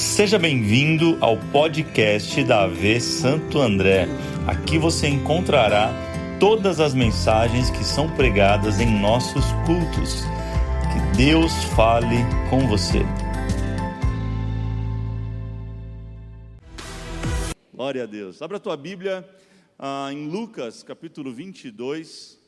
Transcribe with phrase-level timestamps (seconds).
[0.00, 4.06] Seja bem-vindo ao podcast da AV Santo André.
[4.46, 5.92] Aqui você encontrará
[6.40, 10.22] todas as mensagens que são pregadas em nossos cultos.
[10.90, 12.16] Que Deus fale
[12.48, 13.00] com você.
[17.74, 18.40] Glória a Deus.
[18.40, 19.28] Abra a tua Bíblia
[19.78, 22.40] ah, em Lucas, capítulo 22.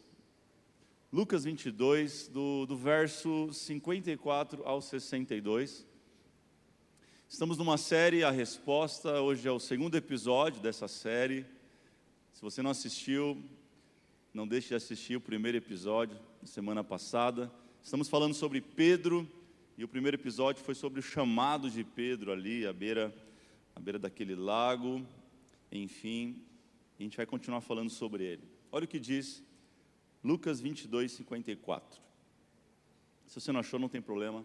[1.13, 5.92] Lucas 22, do, do verso 54 ao 62.
[7.33, 9.23] Estamos numa série, a resposta.
[9.23, 11.47] Hoje é o segundo episódio dessa série.
[12.31, 13.43] Se você não assistiu,
[14.35, 16.15] não deixe de assistir o primeiro episódio,
[16.45, 17.51] semana passada.
[17.83, 19.27] Estamos falando sobre Pedro,
[19.79, 23.11] e o primeiro episódio foi sobre o chamado de Pedro ali, à beira,
[23.75, 25.03] à beira daquele lago.
[25.73, 26.37] Enfim,
[27.01, 28.45] a gente vai continuar falando sobre ele.
[28.71, 29.43] Olha o que diz
[30.23, 31.99] Lucas 22, 54.
[33.27, 34.45] Se você não achou, não tem problema,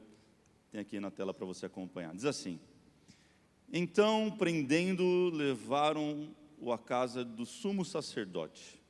[0.72, 2.16] tem aqui na tela para você acompanhar.
[2.16, 2.58] Diz assim.
[3.72, 8.82] Então, prendendo, levaram-o à casa do sumo sacerdote.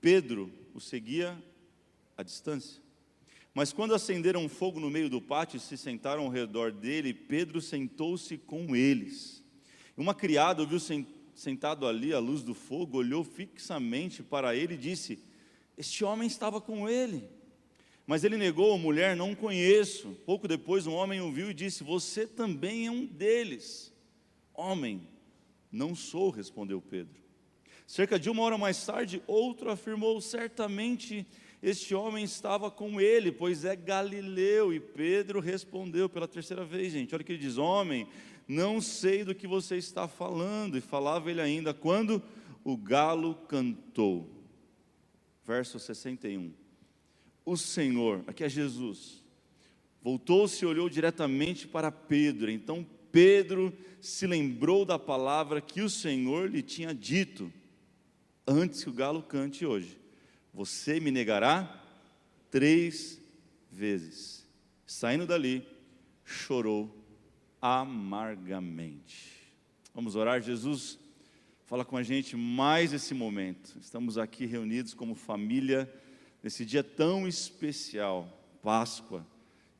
[0.00, 1.36] Pedro o seguia
[2.16, 2.80] à distância.
[3.52, 7.60] Mas quando acenderam fogo no meio do pátio e se sentaram ao redor dele, Pedro
[7.60, 9.42] sentou-se com eles.
[9.96, 10.78] Uma criada ouviu
[11.34, 15.18] sentado ali à luz do fogo, olhou fixamente para ele e disse:
[15.76, 17.28] Este homem estava com ele.
[18.10, 20.18] Mas ele negou, mulher, não conheço.
[20.26, 23.94] Pouco depois, um homem o viu e disse: Você também é um deles.
[24.52, 25.06] Homem,
[25.70, 27.22] não sou, respondeu Pedro.
[27.86, 31.24] Cerca de uma hora mais tarde, outro afirmou: Certamente
[31.62, 34.74] este homem estava com ele, pois é Galileu.
[34.74, 37.14] E Pedro respondeu pela terceira vez, gente.
[37.14, 38.08] Olha o que ele diz: Homem,
[38.48, 40.76] não sei do que você está falando.
[40.76, 42.20] E falava ele ainda quando
[42.64, 44.28] o galo cantou.
[45.44, 46.58] Verso 61
[47.52, 49.24] o Senhor, aqui é Jesus,
[50.00, 52.48] voltou-se e olhou diretamente para Pedro.
[52.48, 57.52] Então Pedro se lembrou da palavra que o Senhor lhe tinha dito,
[58.46, 59.98] antes que o galo cante hoje:
[60.54, 61.84] Você me negará
[62.52, 63.20] três
[63.68, 64.46] vezes.
[64.86, 65.66] Saindo dali,
[66.24, 67.04] chorou
[67.60, 69.32] amargamente.
[69.92, 71.00] Vamos orar, Jesus.
[71.66, 73.76] Fala com a gente mais esse momento.
[73.80, 75.92] Estamos aqui reunidos como família
[76.42, 78.28] nesse dia tão especial,
[78.62, 79.26] Páscoa,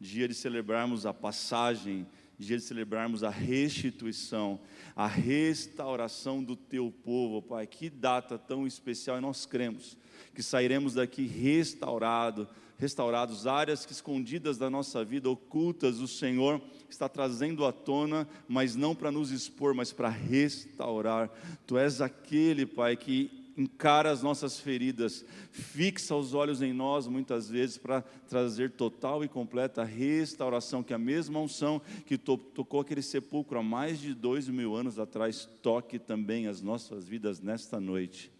[0.00, 2.06] dia de celebrarmos a passagem,
[2.38, 4.58] dia de celebrarmos a restituição,
[4.96, 7.66] a restauração do teu povo, Pai.
[7.66, 9.96] Que data tão especial e nós cremos
[10.34, 12.48] que sairemos daqui restaurado,
[12.78, 18.74] restaurados, áreas que escondidas da nossa vida, ocultas, o Senhor está trazendo à tona, mas
[18.74, 21.30] não para nos expor, mas para restaurar.
[21.66, 27.50] Tu és aquele, Pai, que encara as nossas feridas, fixa os olhos em nós muitas
[27.50, 33.02] vezes para trazer total e completa restauração, que a mesma unção que to tocou aquele
[33.02, 38.32] sepulcro há mais de dois mil anos atrás, toque também as nossas vidas nesta noite.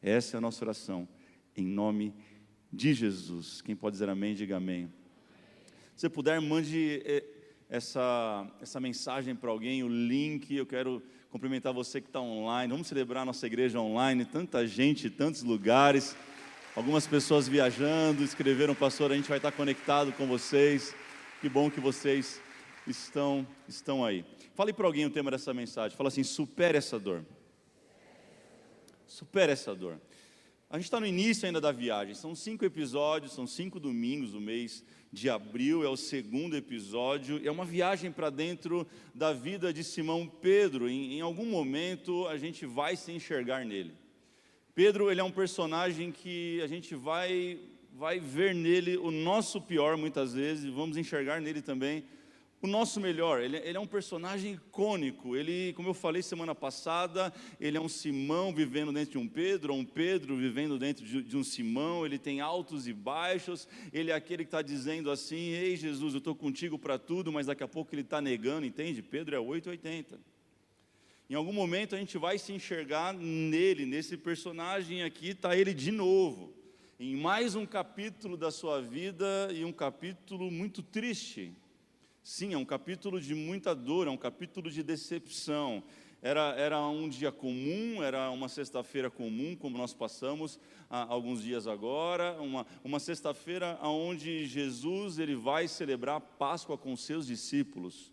[0.00, 1.06] Essa é a nossa oração,
[1.54, 2.14] em nome
[2.72, 3.60] de Jesus.
[3.60, 4.90] Quem pode dizer amém, diga amém.
[5.94, 7.24] Se puder, mande eh,
[7.68, 11.02] essa, essa mensagem para alguém, o link, eu quero
[11.34, 12.70] cumprimentar você que está online.
[12.70, 16.14] Vamos celebrar nossa igreja online, tanta gente, tantos lugares.
[16.76, 20.94] Algumas pessoas viajando, escreveram, pastor, a gente vai estar conectado com vocês.
[21.40, 22.40] Que bom que vocês
[22.86, 24.24] estão, estão aí.
[24.54, 25.96] Fale para alguém o tema dessa mensagem.
[25.96, 27.26] Fala assim: supere essa dor.
[29.04, 30.00] Supere essa dor.
[30.70, 32.14] A gente está no início ainda da viagem.
[32.14, 34.84] São cinco episódios, são cinco domingos do mês
[35.14, 40.26] de abril, é o segundo episódio, é uma viagem para dentro da vida de Simão
[40.26, 40.88] Pedro.
[40.88, 43.92] Em, em, algum momento a gente vai se enxergar nele.
[44.74, 47.58] Pedro, ele é um personagem que a gente vai
[47.96, 52.02] vai ver nele o nosso pior muitas vezes, vamos enxergar nele também
[52.64, 53.42] o nosso melhor.
[53.42, 55.36] Ele, ele, é um personagem icônico.
[55.36, 57.30] Ele, como eu falei semana passada,
[57.60, 61.36] ele é um Simão vivendo dentro de um Pedro, um Pedro vivendo dentro de, de
[61.36, 62.06] um Simão.
[62.06, 63.68] Ele tem altos e baixos.
[63.92, 67.46] Ele é aquele que está dizendo assim: Ei Jesus, eu estou contigo para tudo, mas
[67.46, 69.02] daqui a pouco ele está negando, entende?
[69.02, 70.18] Pedro é 880.
[71.28, 75.90] Em algum momento a gente vai se enxergar nele, nesse personagem aqui, está ele de
[75.90, 76.54] novo.
[76.98, 81.52] Em mais um capítulo da sua vida e um capítulo muito triste
[82.26, 85.84] Sim, é um capítulo de muita dor, é um capítulo de decepção.
[86.22, 91.66] Era, era um dia comum, era uma sexta-feira comum, como nós passamos há alguns dias
[91.66, 98.10] agora, uma, uma sexta-feira onde Jesus ele vai celebrar a Páscoa com seus discípulos.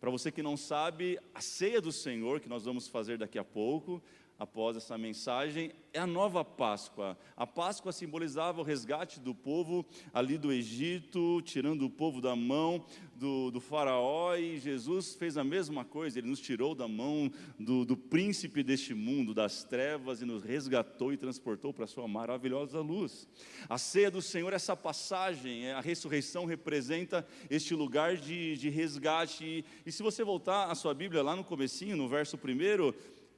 [0.00, 3.44] Para você que não sabe, a ceia do Senhor, que nós vamos fazer daqui a
[3.44, 4.02] pouco,
[4.38, 7.18] após essa mensagem é a nova Páscoa.
[7.36, 12.84] A Páscoa simbolizava o resgate do povo ali do Egito, tirando o povo da mão
[13.16, 17.84] do, do Faraó, e Jesus fez a mesma coisa, ele nos tirou da mão do,
[17.84, 22.80] do príncipe deste mundo, das trevas, e nos resgatou e transportou para a sua maravilhosa
[22.80, 23.26] luz.
[23.68, 29.44] A ceia do Senhor, essa passagem, a ressurreição representa este lugar de, de resgate.
[29.44, 32.94] E, e se você voltar a sua Bíblia lá no comecinho, no verso primeiro,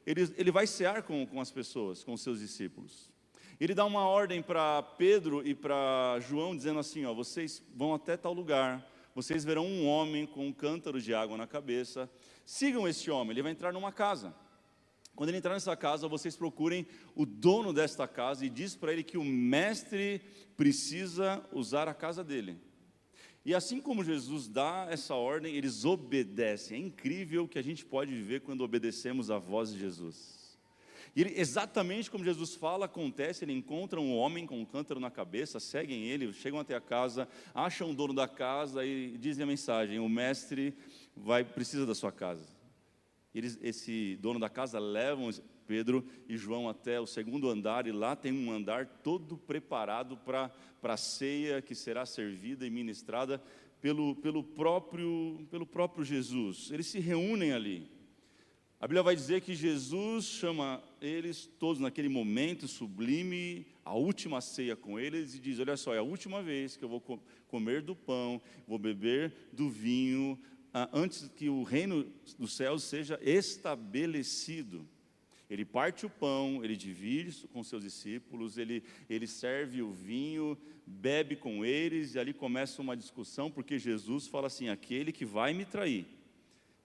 [0.06, 3.11] ele, ele vai cear com, com as pessoas, com os seus discípulos.
[3.61, 8.17] Ele dá uma ordem para Pedro e para João, dizendo assim: ó, vocês vão até
[8.17, 12.11] tal lugar, vocês verão um homem com um cântaro de água na cabeça,
[12.47, 14.35] sigam esse homem, ele vai entrar numa casa.
[15.14, 19.02] Quando ele entrar nessa casa, vocês procurem o dono desta casa e diz para ele
[19.02, 20.23] que o mestre
[20.56, 22.58] precisa usar a casa dele.
[23.44, 26.76] E assim como Jesus dá essa ordem, eles obedecem.
[26.76, 30.58] É incrível que a gente pode viver quando obedecemos à voz de Jesus.
[31.16, 35.10] E ele, exatamente como Jesus fala, acontece, ele encontra um homem com um cântaro na
[35.10, 39.46] cabeça, seguem ele, chegam até a casa, acham o dono da casa e dizem a
[39.46, 40.75] mensagem: o mestre
[41.16, 42.46] vai precisa da sua casa.
[43.34, 45.31] Eles, esse dono da casa levam
[45.70, 50.50] Pedro e João até o segundo andar, e lá tem um andar todo preparado para
[50.82, 53.40] a ceia que será servida e ministrada
[53.81, 56.72] pelo, pelo, próprio, pelo próprio Jesus.
[56.72, 57.88] Eles se reúnem ali.
[58.81, 64.75] A Bíblia vai dizer que Jesus chama eles todos naquele momento sublime, a última ceia
[64.75, 67.00] com eles, e diz: Olha só, é a última vez que eu vou
[67.46, 70.37] comer do pão, vou beber do vinho,
[70.93, 74.84] antes que o reino dos céus seja estabelecido.
[75.50, 80.56] Ele parte o pão, ele divide com seus discípulos, ele, ele serve o vinho,
[80.87, 85.52] bebe com eles, e ali começa uma discussão, porque Jesus fala assim: aquele que vai
[85.52, 86.06] me trair,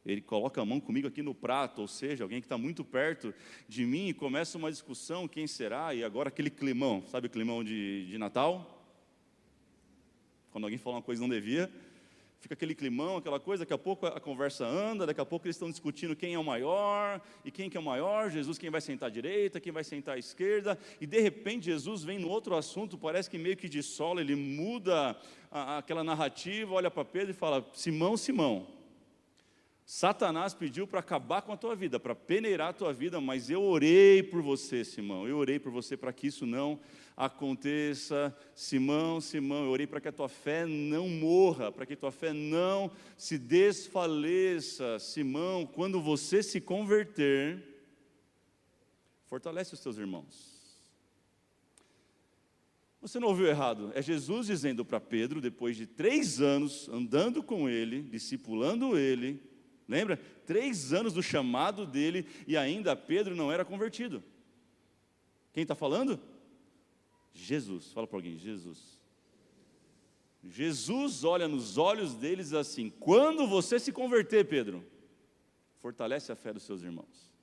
[0.03, 3.31] ele coloca a mão comigo aqui no prato, ou seja, alguém que está muito perto
[3.69, 5.93] de mim, e começa uma discussão: quem será?
[5.93, 8.71] E agora aquele climão, sabe o climão de, de Natal?
[10.49, 11.71] Quando alguém fala uma coisa não devia
[12.39, 15.55] fica aquele climão, aquela coisa, daqui a pouco a conversa anda, daqui a pouco eles
[15.55, 18.81] estão discutindo quem é o maior, e quem que é o maior, Jesus quem vai
[18.81, 22.55] sentar à direita, quem vai sentar à esquerda, e de repente Jesus vem no outro
[22.55, 25.17] assunto, parece que meio que de solo, ele muda
[25.51, 28.74] a, aquela narrativa, olha para Pedro e fala, Simão, Simão,
[29.85, 33.61] Satanás pediu para acabar com a tua vida, para peneirar a tua vida, mas eu
[33.61, 35.27] orei por você, Simão.
[35.27, 36.79] Eu orei por você para que isso não
[37.15, 38.35] aconteça.
[38.55, 42.11] Simão, Simão, eu orei para que a tua fé não morra, para que a tua
[42.11, 44.97] fé não se desfaleça.
[44.97, 47.63] Simão, quando você se converter,
[49.27, 50.55] fortalece os teus irmãos.
[52.99, 57.69] Você não ouviu errado, é Jesus dizendo para Pedro, depois de três anos andando com
[57.69, 59.39] ele, discipulando ele,
[59.87, 60.17] Lembra?
[60.45, 64.23] Três anos do chamado dele e ainda Pedro não era convertido.
[65.53, 66.19] Quem está falando?
[67.33, 67.91] Jesus.
[67.91, 68.99] Fala para alguém, Jesus.
[70.43, 74.83] Jesus olha nos olhos deles assim: quando você se converter, Pedro,
[75.79, 77.34] fortalece a fé dos seus irmãos.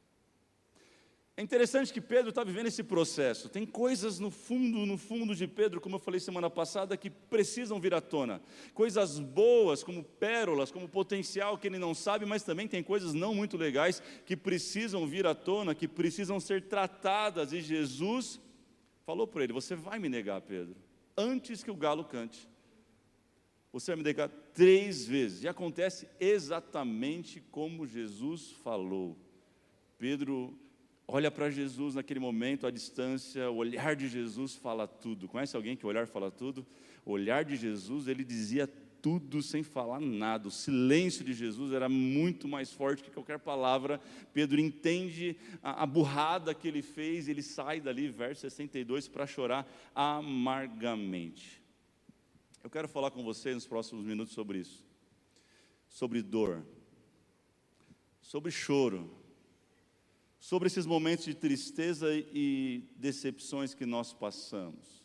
[1.34, 3.48] É interessante que Pedro está vivendo esse processo.
[3.48, 7.80] Tem coisas no fundo, no fundo de Pedro, como eu falei semana passada, que precisam
[7.80, 8.42] vir à tona.
[8.74, 13.34] Coisas boas, como pérolas, como potencial que ele não sabe, mas também tem coisas não
[13.34, 17.54] muito legais que precisam vir à tona, que precisam ser tratadas.
[17.54, 18.38] E Jesus
[19.06, 20.76] falou para ele: Você vai me negar, Pedro,
[21.16, 22.46] antes que o galo cante.
[23.72, 25.44] Você vai me negar três vezes.
[25.44, 29.16] E acontece exatamente como Jesus falou.
[29.96, 30.58] Pedro
[31.06, 35.28] olha para Jesus naquele momento, à distância, o olhar de Jesus fala tudo.
[35.28, 36.66] Conhece alguém que o olhar fala tudo?
[37.04, 38.66] O olhar de Jesus, ele dizia
[39.02, 40.46] tudo sem falar nada.
[40.46, 44.00] O silêncio de Jesus era muito mais forte que qualquer palavra.
[44.32, 49.68] Pedro entende a, a burrada que ele fez, ele sai dali, verso 62, para chorar
[49.94, 51.60] amargamente.
[52.62, 54.84] Eu quero falar com você nos próximos minutos sobre isso.
[55.88, 56.64] Sobre dor,
[58.22, 59.10] sobre choro,
[60.42, 65.00] sobre esses momentos de tristeza e decepções que nós passamos.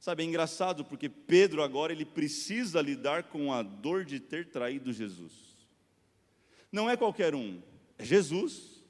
[0.00, 4.92] Sabe, é engraçado porque Pedro agora ele precisa lidar com a dor de ter traído
[4.92, 5.32] Jesus.
[6.72, 7.62] Não é qualquer um,
[7.96, 8.82] é Jesus.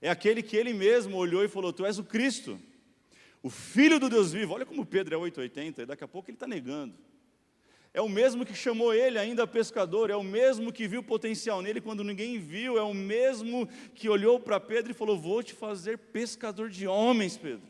[0.00, 2.58] É aquele que ele mesmo olhou e falou: Tu és o Cristo,
[3.42, 4.54] o Filho do Deus vivo.
[4.54, 6.94] Olha como Pedro é 880, e daqui a pouco ele está negando.
[7.96, 11.80] É o mesmo que chamou ele ainda pescador, é o mesmo que viu potencial nele
[11.80, 15.96] quando ninguém viu, é o mesmo que olhou para Pedro e falou: Vou te fazer
[15.96, 17.66] pescador de homens, Pedro.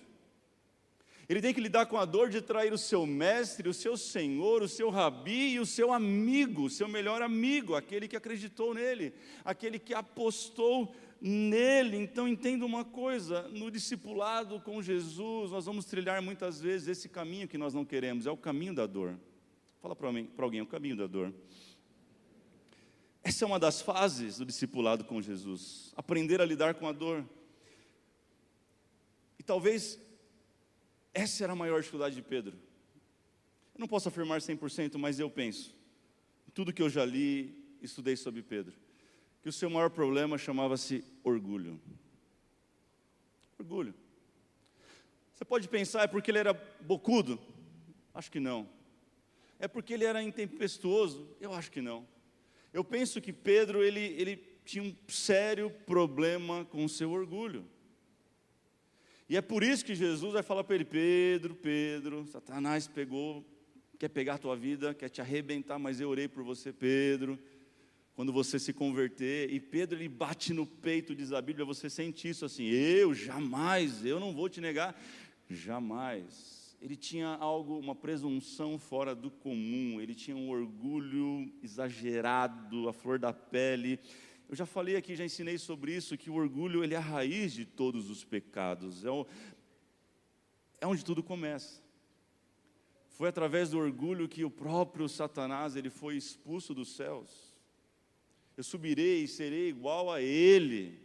[1.28, 4.64] Ele tem que lidar com a dor de trair o seu mestre, o seu senhor,
[4.64, 9.14] o seu rabi e o seu amigo, o seu melhor amigo, aquele que acreditou nele,
[9.44, 11.98] aquele que apostou nele.
[11.98, 17.46] Então entenda uma coisa: no discipulado com Jesus, nós vamos trilhar muitas vezes esse caminho
[17.46, 19.16] que nós não queremos, é o caminho da dor.
[19.80, 21.32] Fala para alguém, é o caminho da dor.
[23.22, 27.28] Essa é uma das fases do discipulado com Jesus, aprender a lidar com a dor.
[29.38, 29.98] E talvez
[31.12, 32.56] essa era a maior dificuldade de Pedro.
[33.74, 35.74] Eu não posso afirmar 100%, mas eu penso,
[36.54, 38.74] tudo que eu já li, estudei sobre Pedro,
[39.42, 41.80] que o seu maior problema chamava-se orgulho.
[43.58, 43.94] Orgulho.
[45.34, 47.38] Você pode pensar, é porque ele era bocudo?
[48.14, 48.75] Acho que não.
[49.58, 51.28] É porque ele era intempestuoso?
[51.40, 52.06] Eu acho que não.
[52.72, 57.64] Eu penso que Pedro, ele, ele tinha um sério problema com o seu orgulho.
[59.28, 63.44] E é por isso que Jesus vai falar para ele: Pedro, Pedro, Satanás pegou,
[63.98, 67.38] quer pegar a tua vida, quer te arrebentar, mas eu orei por você, Pedro
[68.16, 72.26] quando você se converter, e Pedro ele bate no peito, diz a Bíblia, você sente
[72.26, 74.98] isso assim, eu jamais, eu não vou te negar,
[75.50, 76.55] jamais.
[76.80, 83.18] Ele tinha algo, uma presunção fora do comum, ele tinha um orgulho exagerado, a flor
[83.18, 83.98] da pele.
[84.48, 87.52] Eu já falei aqui, já ensinei sobre isso, que o orgulho ele é a raiz
[87.52, 89.26] de todos os pecados, é, o,
[90.80, 91.82] é onde tudo começa.
[93.08, 97.56] Foi através do orgulho que o próprio Satanás ele foi expulso dos céus
[98.56, 100.98] eu subirei e serei igual a Ele,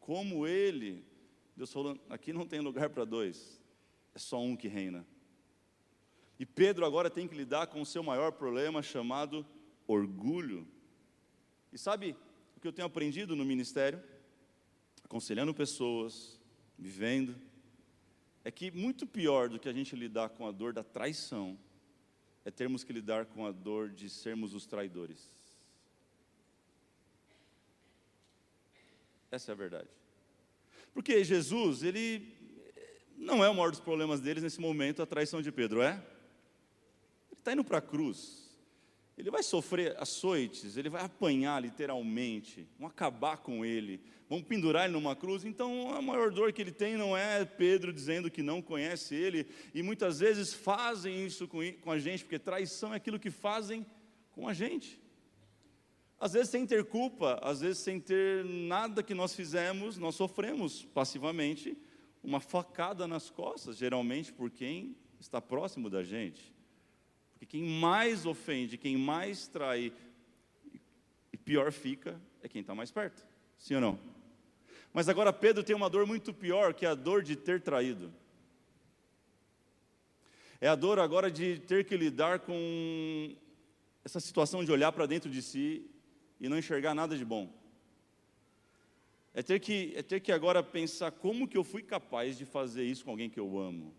[0.00, 1.04] como Ele.
[1.54, 3.60] Deus falou: aqui não tem lugar para dois,
[4.14, 5.06] é só um que reina.
[6.38, 9.46] E Pedro agora tem que lidar com o seu maior problema chamado
[9.86, 10.66] orgulho.
[11.72, 12.16] E sabe
[12.56, 14.02] o que eu tenho aprendido no ministério?
[15.04, 16.40] Aconselhando pessoas,
[16.78, 17.36] vivendo,
[18.44, 21.58] é que muito pior do que a gente lidar com a dor da traição,
[22.44, 25.34] é termos que lidar com a dor de sermos os traidores.
[29.30, 29.88] Essa é a verdade.
[30.92, 32.32] Porque Jesus, ele
[33.16, 36.00] não é o maior dos problemas deles nesse momento, a traição de Pedro, é?
[37.44, 38.50] Está indo para a cruz.
[39.18, 44.94] Ele vai sofrer açoites, ele vai apanhar literalmente, vão acabar com ele, vão pendurar ele
[44.94, 45.44] numa cruz.
[45.44, 49.46] Então, a maior dor que ele tem não é Pedro dizendo que não conhece ele,
[49.74, 53.84] e muitas vezes fazem isso com a gente, porque traição é aquilo que fazem
[54.32, 54.98] com a gente.
[56.18, 60.82] Às vezes sem ter culpa, às vezes sem ter nada que nós fizemos, nós sofremos
[60.82, 61.76] passivamente
[62.22, 66.53] uma facada nas costas, geralmente por quem está próximo da gente.
[67.44, 69.92] Porque quem mais ofende, quem mais trai
[71.30, 73.22] e pior fica é quem está mais perto.
[73.58, 73.98] Sim ou não?
[74.94, 78.10] Mas agora Pedro tem uma dor muito pior, que a dor de ter traído.
[80.58, 83.36] É a dor agora de ter que lidar com
[84.02, 85.84] essa situação de olhar para dentro de si
[86.40, 87.52] e não enxergar nada de bom.
[89.34, 92.84] É ter que, é ter que agora pensar como que eu fui capaz de fazer
[92.84, 93.94] isso com alguém que eu amo.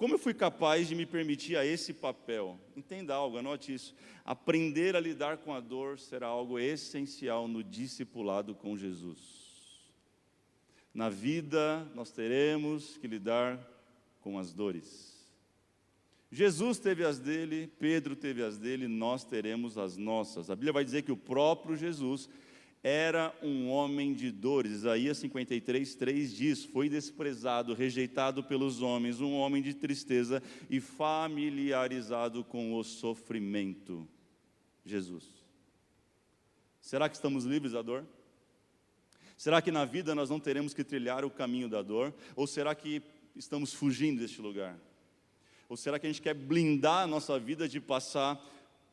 [0.00, 2.58] Como eu fui capaz de me permitir a esse papel?
[2.74, 3.94] Entenda algo, anote isso.
[4.24, 9.18] Aprender a lidar com a dor será algo essencial no discipulado com Jesus.
[10.94, 13.60] Na vida, nós teremos que lidar
[14.22, 15.22] com as dores.
[16.32, 20.48] Jesus teve as dele, Pedro teve as dele, nós teremos as nossas.
[20.48, 22.26] A Bíblia vai dizer que o próprio Jesus
[22.82, 24.72] era um homem de dores.
[24.72, 32.42] Isaías 53, 3 diz: Foi desprezado, rejeitado pelos homens, um homem de tristeza e familiarizado
[32.42, 34.08] com o sofrimento.
[34.84, 35.24] Jesus.
[36.80, 38.06] Será que estamos livres da dor?
[39.36, 42.14] Será que na vida nós não teremos que trilhar o caminho da dor?
[42.34, 43.02] Ou será que
[43.36, 44.78] estamos fugindo deste lugar?
[45.68, 48.42] Ou será que a gente quer blindar a nossa vida de passar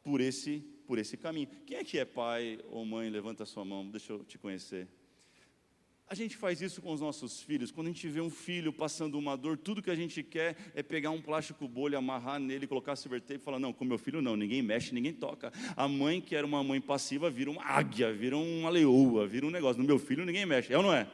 [0.03, 1.49] por esse, por esse caminho?
[1.65, 3.09] Quem é que é pai ou mãe?
[3.09, 4.87] Levanta a sua mão, deixa eu te conhecer.
[6.09, 7.69] A gente faz isso com os nossos filhos.
[7.69, 10.81] Quando a gente vê um filho passando uma dor, tudo que a gente quer é
[10.81, 14.21] pegar um plástico bolha, amarrar nele, colocar silver tape e falar: Não, com meu filho
[14.21, 15.51] não, ninguém mexe, ninguém toca.
[15.75, 19.51] A mãe, que era uma mãe passiva, vira uma águia, vira uma leoa, vira um
[19.51, 19.81] negócio.
[19.81, 20.71] No meu filho ninguém mexe.
[20.71, 21.11] É ou não é?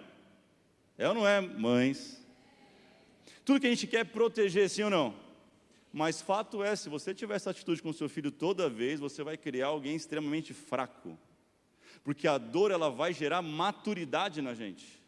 [0.96, 2.24] É ou não é, mães?
[3.44, 5.23] Tudo que a gente quer é proteger, sim ou não?
[5.93, 9.38] Mas fato é, se você tiver essa atitude com seu filho toda vez, você vai
[9.38, 11.15] criar alguém extremamente fraco.
[12.03, 15.00] Porque a dor ela vai gerar maturidade na gente.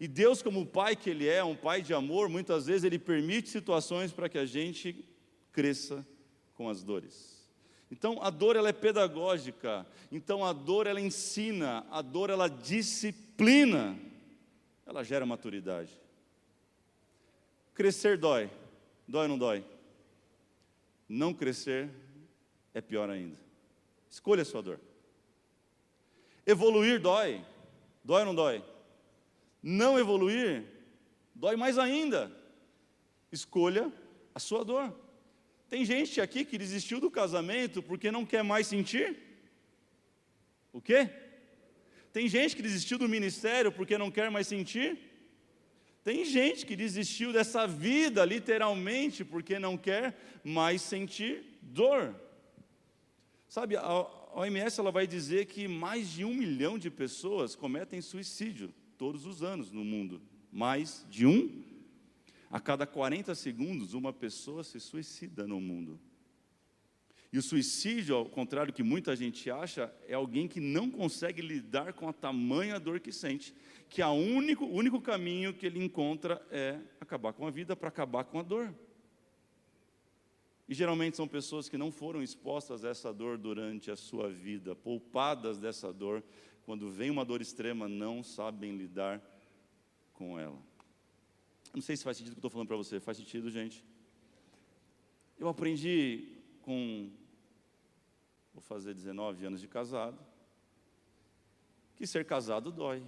[0.00, 2.98] E Deus, como o pai que ele é, um pai de amor, muitas vezes ele
[2.98, 5.04] permite situações para que a gente
[5.52, 6.04] cresça
[6.54, 7.46] com as dores.
[7.90, 9.86] Então a dor ela é pedagógica.
[10.10, 13.98] Então a dor ela ensina, a dor ela disciplina.
[14.86, 15.92] Ela gera maturidade.
[17.74, 18.50] Crescer dói.
[19.06, 19.62] Dói ou não dói?
[21.14, 21.90] Não crescer
[22.72, 23.36] é pior ainda.
[24.08, 24.80] Escolha a sua dor.
[26.46, 27.44] Evoluir dói.
[28.02, 28.64] Dói ou não dói?
[29.62, 30.64] Não evoluir,
[31.34, 32.34] dói mais ainda.
[33.30, 33.92] Escolha
[34.34, 34.98] a sua dor.
[35.68, 39.18] Tem gente aqui que desistiu do casamento porque não quer mais sentir?
[40.72, 41.10] O quê?
[42.10, 44.98] Tem gente que desistiu do ministério porque não quer mais sentir?
[46.04, 52.14] Tem gente que desistiu dessa vida, literalmente, porque não quer mais sentir dor.
[53.48, 58.74] Sabe, a OMS ela vai dizer que mais de um milhão de pessoas cometem suicídio
[58.98, 60.20] todos os anos no mundo.
[60.50, 61.62] Mais de um.
[62.50, 66.00] A cada 40 segundos, uma pessoa se suicida no mundo.
[67.32, 71.40] E o suicídio, ao contrário do que muita gente acha, é alguém que não consegue
[71.40, 73.54] lidar com a tamanha dor que sente,
[73.88, 78.24] que o único, único caminho que ele encontra é acabar com a vida para acabar
[78.24, 78.74] com a dor.
[80.68, 84.74] E geralmente são pessoas que não foram expostas a essa dor durante a sua vida,
[84.74, 86.22] poupadas dessa dor,
[86.66, 89.22] quando vem uma dor extrema, não sabem lidar
[90.12, 90.58] com ela.
[91.74, 93.00] Não sei se faz sentido o que eu estou falando para você.
[93.00, 93.82] Faz sentido, gente?
[95.38, 96.28] Eu aprendi
[96.60, 97.10] com
[98.62, 100.18] vou fazer 19 anos de casado,
[101.96, 103.02] que ser casado dói.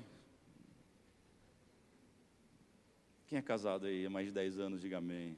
[3.26, 5.36] Quem é casado aí há mais de 10 anos, diga amém.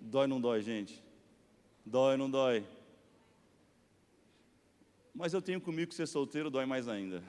[0.00, 1.02] Dói não dói, gente?
[1.84, 2.66] Dói não dói?
[5.14, 7.22] Mas eu tenho comigo que ser solteiro dói mais ainda.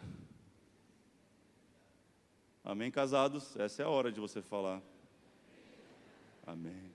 [2.64, 3.56] Amém, casados?
[3.58, 4.82] Essa é a hora de você falar.
[6.46, 6.95] Amém.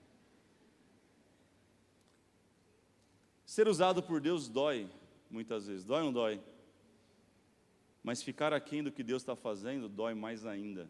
[3.51, 4.89] Ser usado por Deus dói,
[5.29, 5.83] muitas vezes.
[5.83, 6.41] Dói ou não dói?
[8.01, 10.89] Mas ficar aquém do que Deus está fazendo dói mais ainda.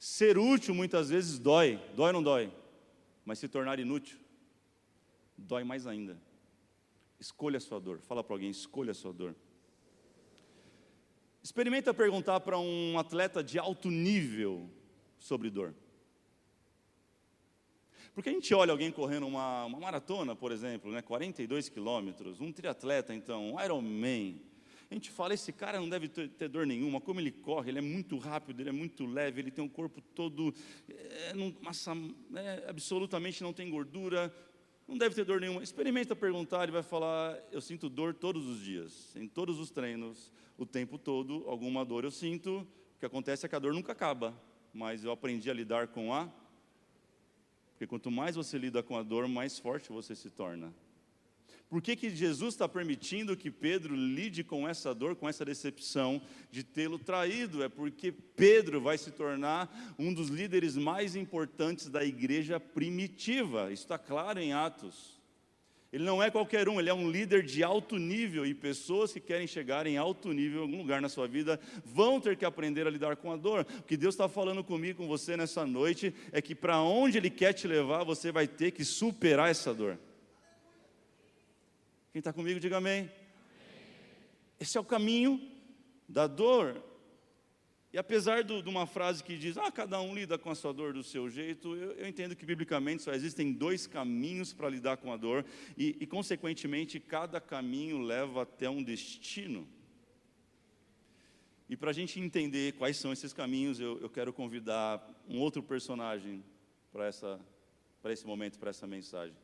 [0.00, 1.80] Ser útil muitas vezes dói.
[1.94, 2.52] Dói ou não dói?
[3.24, 4.18] Mas se tornar inútil,
[5.38, 6.20] dói mais ainda.
[7.20, 8.00] Escolha a sua dor.
[8.00, 9.32] Fala para alguém, escolha a sua dor.
[11.40, 14.68] Experimenta perguntar para um atleta de alto nível
[15.20, 15.72] sobre dor.
[18.16, 22.50] Porque a gente olha alguém correndo uma, uma maratona, por exemplo, né, 42 quilômetros, um
[22.50, 24.40] triatleta, então, um Ironman.
[24.90, 27.78] A gente fala, esse cara não deve ter, ter, dor nenhuma, como ele corre, ele
[27.78, 30.54] é muito rápido, ele é muito leve, ele tem um corpo todo,
[30.88, 31.92] é, não, massa,
[32.34, 34.34] é, absolutamente não tem gordura,
[34.88, 35.62] não deve ter dor nenhuma.
[35.62, 40.32] Experimenta perguntar, ele vai falar, eu sinto dor todos os dias, em todos os treinos,
[40.56, 43.92] o tempo todo, alguma dor eu sinto, o que acontece é que a dor nunca
[43.92, 44.34] acaba,
[44.72, 46.32] mas eu aprendi a lidar com a
[47.76, 50.72] porque quanto mais você lida com a dor, mais forte você se torna.
[51.68, 56.22] Por que, que Jesus está permitindo que Pedro lide com essa dor, com essa decepção
[56.50, 57.62] de tê-lo traído?
[57.62, 63.70] É porque Pedro vai se tornar um dos líderes mais importantes da igreja primitiva.
[63.70, 65.15] Isso está claro em Atos.
[65.92, 69.20] Ele não é qualquer um, ele é um líder de alto nível e pessoas que
[69.20, 72.86] querem chegar em alto nível em algum lugar na sua vida vão ter que aprender
[72.86, 73.66] a lidar com a dor.
[73.78, 77.30] O que Deus está falando comigo, com você nessa noite, é que para onde Ele
[77.30, 79.98] quer te levar, você vai ter que superar essa dor.
[82.12, 83.10] Quem está comigo, diga amém.
[84.58, 85.40] Esse é o caminho
[86.08, 86.82] da dor.
[87.96, 90.70] E apesar do, de uma frase que diz, ah, cada um lida com a sua
[90.70, 94.98] dor do seu jeito, eu, eu entendo que biblicamente só existem dois caminhos para lidar
[94.98, 95.46] com a dor,
[95.78, 99.66] e, e, consequentemente cada caminho leva até um destino.
[101.70, 105.62] E para a gente entender quais são esses caminhos, eu, eu quero convidar um outro
[105.62, 106.44] personagem
[106.92, 107.08] para
[108.12, 109.34] esse momento, para essa mensagem.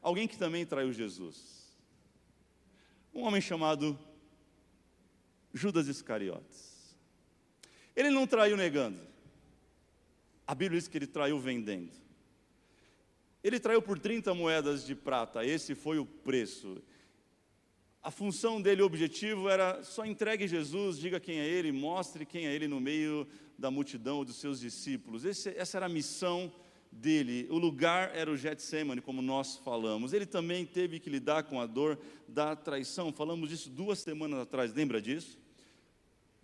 [0.00, 1.76] Alguém que também traiu Jesus.
[3.12, 3.98] Um homem chamado
[5.52, 6.75] Judas Iscariotes.
[7.96, 9.00] Ele não traiu negando.
[10.46, 11.90] A Bíblia diz que ele traiu vendendo.
[13.42, 16.82] Ele traiu por 30 moedas de prata, esse foi o preço.
[18.02, 22.46] A função dele, o objetivo era só entregue Jesus, diga quem é ele, mostre quem
[22.46, 23.26] é ele no meio
[23.58, 25.24] da multidão dos seus discípulos.
[25.24, 26.52] Esse, essa era a missão
[26.92, 27.48] dele.
[27.50, 30.12] O lugar era o Getsemane, como nós falamos.
[30.12, 33.12] Ele também teve que lidar com a dor da traição.
[33.12, 35.38] Falamos disso duas semanas atrás, lembra disso?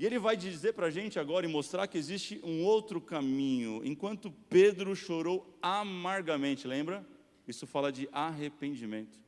[0.03, 3.81] E ele vai dizer para a gente agora e mostrar que existe um outro caminho.
[3.85, 7.07] Enquanto Pedro chorou amargamente, lembra?
[7.47, 9.21] Isso fala de arrependimento.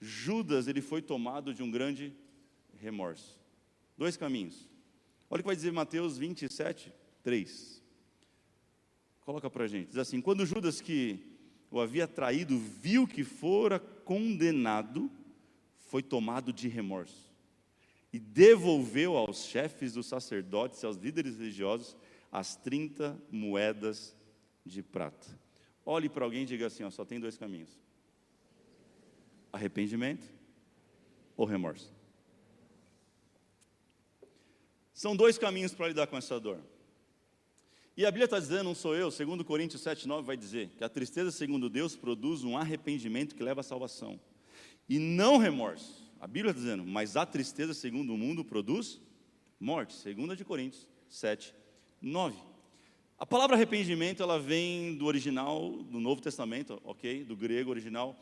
[0.00, 2.14] Judas, ele foi tomado de um grande
[2.78, 3.40] remorso.
[3.98, 4.68] Dois caminhos.
[5.28, 6.92] Olha o que vai dizer Mateus 27,
[7.24, 7.82] 3.
[9.22, 9.88] Coloca para a gente.
[9.88, 11.18] Diz assim: Quando Judas, que
[11.72, 15.10] o havia traído, viu que fora condenado,
[15.88, 17.29] foi tomado de remorso
[18.12, 21.96] e devolveu aos chefes dos sacerdotes e aos líderes religiosos
[22.30, 24.16] as 30 moedas
[24.64, 25.26] de prata.
[25.84, 27.70] Olhe para alguém e diga assim: ó, só tem dois caminhos:
[29.52, 30.26] arrependimento
[31.36, 31.92] ou remorso.
[34.92, 36.60] São dois caminhos para lidar com essa dor.
[37.96, 40.88] E a Bíblia está dizendo, não sou eu, segundo Coríntios 7,9 vai dizer, que a
[40.88, 44.20] tristeza, segundo Deus, produz um arrependimento que leva à salvação.
[44.88, 46.09] E não remorso.
[46.20, 49.00] A Bíblia está dizendo, mas a tristeza, segundo o mundo, produz
[49.58, 49.94] morte.
[49.94, 51.54] Segunda de Coríntios 7,
[52.02, 52.36] 9.
[53.18, 57.24] A palavra arrependimento, ela vem do original, do Novo Testamento, ok?
[57.24, 58.14] Do grego original,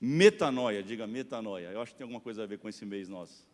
[0.00, 1.66] metanoia, diga metanoia.
[1.68, 3.46] Eu acho que tem alguma coisa a ver com esse mês nosso.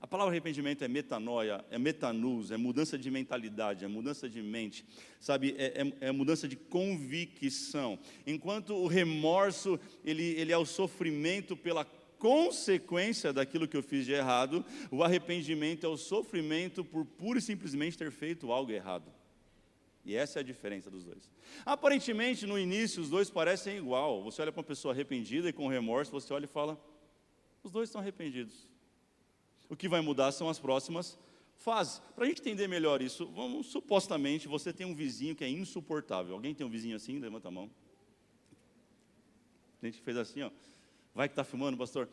[0.00, 4.84] A palavra arrependimento é metanoia, é metanus, é mudança de mentalidade, é mudança de mente,
[5.18, 7.98] sabe, é, é, é, mudança de convicção.
[8.26, 11.84] Enquanto o remorso, ele, ele é o sofrimento pela
[12.18, 17.42] consequência daquilo que eu fiz de errado, o arrependimento é o sofrimento por pura e
[17.42, 19.10] simplesmente ter feito algo errado.
[20.04, 21.30] E essa é a diferença dos dois.
[21.66, 24.22] Aparentemente, no início, os dois parecem igual.
[24.22, 26.82] Você olha para uma pessoa arrependida e com remorso, você olha e fala:
[27.62, 28.66] os dois estão arrependidos.
[29.68, 31.18] O que vai mudar são as próximas
[31.56, 32.00] fases.
[32.14, 36.34] Para a gente entender melhor isso, vamos supostamente você tem um vizinho que é insuportável.
[36.34, 37.18] Alguém tem um vizinho assim?
[37.18, 37.70] Levanta a mão.
[39.82, 40.50] A gente fez assim, ó.
[41.18, 42.08] Vai que está filmando, pastor.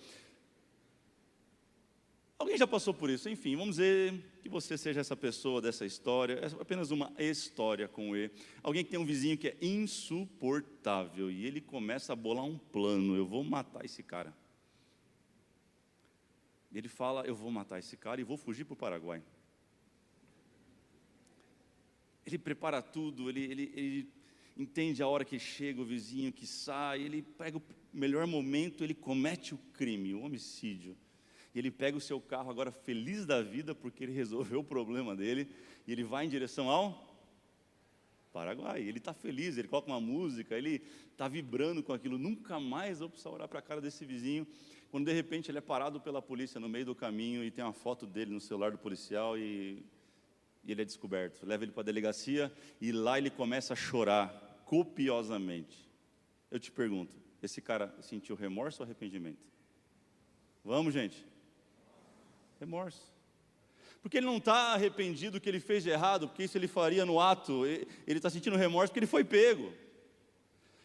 [2.40, 3.30] Alguém já passou por isso?
[3.30, 8.18] Enfim, vamos dizer que você seja essa pessoa dessa história, é apenas uma história com
[8.18, 8.32] E.
[8.64, 13.16] Alguém que tem um vizinho que é insuportável e ele começa a bolar um plano:
[13.16, 14.36] eu vou matar esse cara.
[16.74, 19.22] Ele fala: Eu vou matar esse cara e vou fugir para o Paraguai.
[22.26, 24.10] Ele prepara tudo, ele, ele, ele
[24.58, 27.64] entende a hora que chega o vizinho, que sai, ele pega o
[27.94, 30.96] melhor momento, ele comete o crime, o homicídio.
[31.54, 35.16] E ele pega o seu carro agora feliz da vida porque ele resolveu o problema
[35.16, 35.48] dele
[35.88, 37.16] e ele vai em direção ao
[38.34, 38.82] Paraguai.
[38.82, 42.18] Ele está feliz, ele coloca uma música, ele está vibrando com aquilo.
[42.18, 44.46] Nunca mais vou precisar olhar para a cara desse vizinho
[44.92, 47.74] quando de repente ele é parado pela polícia no meio do caminho e tem uma
[47.74, 49.84] foto dele no celular do policial e,
[50.64, 51.46] e ele é descoberto.
[51.46, 55.90] Leva ele para a delegacia e lá ele começa a chorar copiosamente.
[56.52, 59.46] Eu te pergunto, esse cara sentiu remorso ou arrependimento?
[60.64, 61.26] Vamos, gente.
[62.60, 63.14] Remorso.
[64.02, 67.06] Porque ele não está arrependido do que ele fez de errado, porque isso ele faria
[67.06, 67.66] no ato.
[67.66, 69.72] Ele está sentindo remorso porque ele foi pego.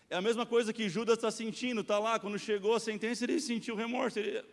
[0.09, 3.41] É a mesma coisa que Judas está sentindo, está lá, quando chegou a sentença, ele
[3.41, 4.19] sentiu remorso.
[4.19, 4.45] Ele...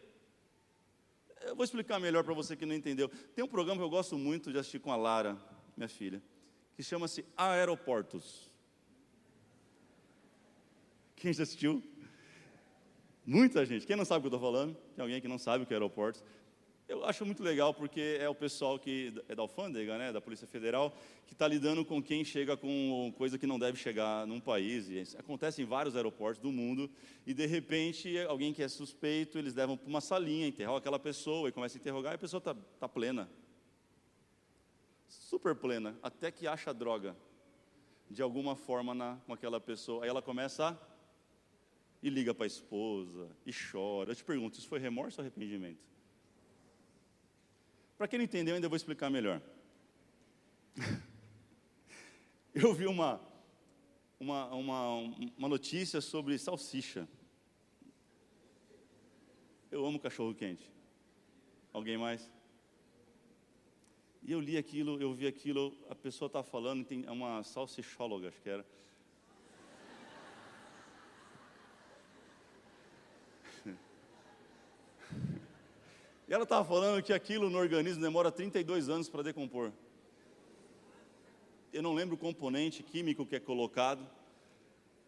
[1.41, 3.09] Eu vou explicar melhor para você que não entendeu.
[3.33, 5.37] Tem um programa que eu gosto muito de assistir com a Lara,
[5.75, 6.21] minha filha,
[6.75, 8.51] que chama-se Aeroportos.
[11.17, 11.83] Quem já assistiu?
[13.25, 13.87] Muita gente.
[13.87, 14.77] Quem não sabe o que eu estou falando?
[14.95, 16.23] Tem alguém que não sabe o que é aeroportos?
[16.87, 20.45] Eu acho muito legal porque é o pessoal que é da alfândega, né, da Polícia
[20.45, 24.89] Federal, que está lidando com quem chega com coisa que não deve chegar num país.
[24.89, 26.87] E acontece em vários aeroportos do mundo
[27.25, 31.49] e de repente alguém que é suspeito eles levam para uma salinha, interrogam aquela pessoa
[31.49, 33.27] e começam a interrogar e a pessoa está tá plena,
[35.07, 37.17] super plena, até que acha droga
[38.09, 40.03] de alguma forma na, com aquela pessoa.
[40.03, 40.96] Aí ela começa a
[42.01, 44.11] e liga para a esposa e chora.
[44.11, 45.83] Eu te pergunto, isso foi remorso ou arrependimento?
[47.97, 49.41] Para quem não entendeu, ainda vou explicar melhor.
[52.53, 53.21] Eu vi uma,
[54.19, 54.95] uma, uma,
[55.37, 57.07] uma notícia sobre salsicha.
[59.69, 60.71] Eu amo cachorro quente.
[61.71, 62.31] Alguém mais?
[64.23, 68.41] E eu li aquilo, eu vi aquilo, a pessoa está falando, tem uma salsichóloga, acho
[68.41, 68.65] que era.
[76.27, 79.71] E ela estava falando que aquilo no organismo demora 32 anos para decompor.
[81.71, 84.05] Eu não lembro o componente químico que é colocado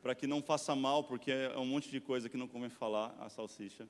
[0.02, 3.14] para que não faça mal, porque é um monte de coisa que não convém falar
[3.20, 3.86] a salsicha.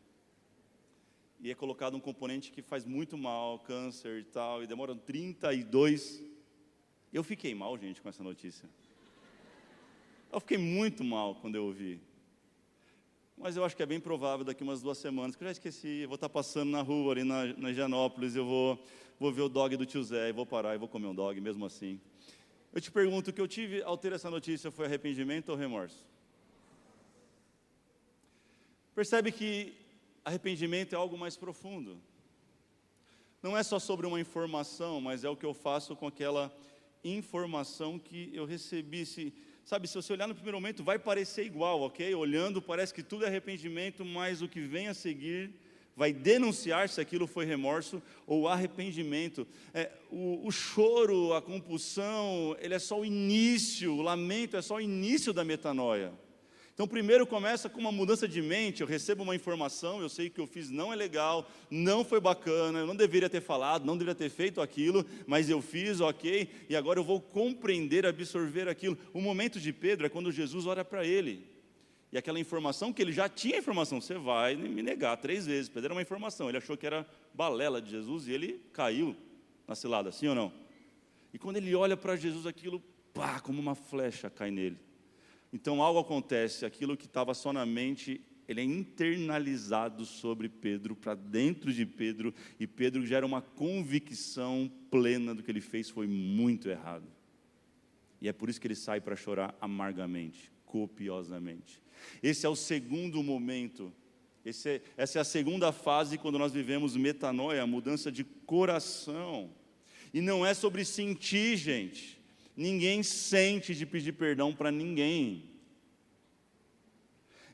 [1.40, 6.24] E é colocado um componente que faz muito mal, câncer e tal, e demora 32.
[7.14, 8.68] Eu fiquei mal, gente, com essa notícia.
[10.32, 12.02] Eu fiquei muito mal quando eu ouvi
[13.40, 16.02] mas eu acho que é bem provável daqui umas duas semanas, que eu já esqueci,
[16.02, 18.84] eu vou estar passando na rua ali na, na Higienópolis, eu vou,
[19.18, 21.40] vou ver o dog do tio Zé, e vou parar e vou comer um dog
[21.40, 22.02] mesmo assim.
[22.74, 26.06] Eu te pergunto, o que eu tive ao ter essa notícia foi arrependimento ou remorso?
[28.94, 29.74] Percebe que
[30.26, 31.98] arrependimento é algo mais profundo.
[33.42, 36.54] Não é só sobre uma informação, mas é o que eu faço com aquela
[37.06, 39.06] informação que eu recebi.
[39.06, 39.34] Se,
[39.70, 42.16] Sabe, se você olhar no primeiro momento, vai parecer igual, ok?
[42.16, 45.52] Olhando, parece que tudo é arrependimento, mas o que vem a seguir
[45.96, 49.46] vai denunciar se aquilo foi remorso ou arrependimento.
[49.72, 54.78] É, o, o, choro, a compulsão, ele é só o início, o lamento é só
[54.78, 56.14] o início da metanoia.
[56.80, 58.80] Então, primeiro começa com uma mudança de mente.
[58.80, 62.06] Eu recebo uma informação, eu sei que o que eu fiz não é legal, não
[62.06, 66.00] foi bacana, eu não deveria ter falado, não deveria ter feito aquilo, mas eu fiz,
[66.00, 68.98] ok, e agora eu vou compreender, absorver aquilo.
[69.14, 71.46] O momento de Pedro é quando Jesus olha para ele.
[72.14, 75.68] E aquela informação que ele já tinha informação, você vai me negar três vezes.
[75.68, 79.18] Pedro era uma informação, ele achou que era balela de Jesus e ele caiu
[79.68, 80.54] na cilada, sim ou não?
[81.34, 82.82] E quando ele olha para Jesus, aquilo,
[83.14, 84.88] pá, como uma flecha cai nele.
[85.52, 91.16] Então algo acontece, aquilo que estava só na mente, ele é internalizado sobre Pedro, para
[91.16, 96.70] dentro de Pedro, e Pedro gera uma convicção plena do que ele fez foi muito
[96.70, 97.08] errado.
[98.22, 101.82] E é por isso que ele sai para chorar amargamente, copiosamente.
[102.22, 103.94] Esse é o segundo momento,
[104.46, 109.52] é, essa é a segunda fase quando nós vivemos metanoia, mudança de coração.
[110.14, 112.19] E não é sobre sentir, gente.
[112.60, 115.46] Ninguém sente de pedir perdão para ninguém.